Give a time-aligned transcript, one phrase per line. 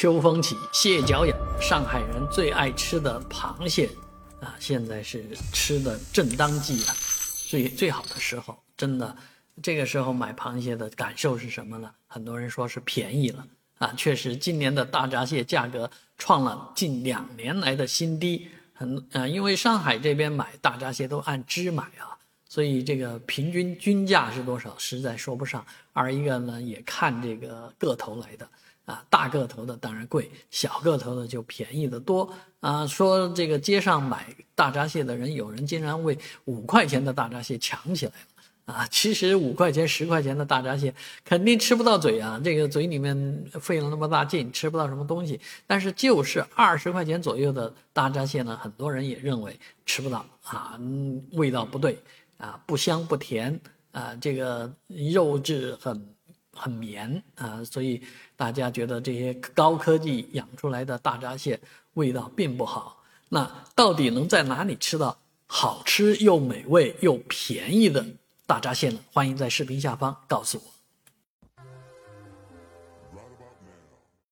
[0.00, 3.90] 秋风起，蟹脚痒，上海人最爱吃的螃蟹
[4.40, 6.94] 啊，现在是吃的正当季啊，
[7.48, 9.16] 最最好的时候，真的，
[9.60, 11.90] 这个时候买螃蟹的感受是什么呢？
[12.06, 13.44] 很多人说是便宜了
[13.78, 22.14] 啊，确实，今年的大闸蟹价格创了近两年来的新低，很啊，因为上海这边买大闸蟹都按只买啊，
[22.48, 25.64] 所以这个平均均价是多少，实在说不上。
[25.92, 28.48] 二一个呢，也看这个个头来的。
[28.86, 32.86] 啊，大个头的当然贵，小个头的就便宜的多啊。
[32.86, 38.88] 说这个街上买大闸蟹的人，有人竟然为五块钱的大闸蟹抢起来了啊！
[38.90, 45.38] 其实五块钱、十块钱的大闸蟹肯定吃不到嘴啊，这个嘴里面费了那么大劲，吃不到什么东西。
[45.66, 50.80] 但是就是二十块钱左右的大闸蟹呢，很多人也认为吃不到啊，
[51.32, 51.98] 味道不对
[52.38, 53.60] 啊，不香不甜
[53.92, 56.14] 啊，这个肉质很。
[56.60, 58.02] 很绵啊，所以
[58.34, 61.60] 大家觉得这些高科技养出来的大闸蟹
[61.94, 63.00] 味道并不好。
[63.28, 68.04] 那到底能在哪里吃到好吃又美味又便宜的
[68.44, 68.98] 大闸蟹呢？
[69.12, 70.77] 欢迎在视频下方告诉我。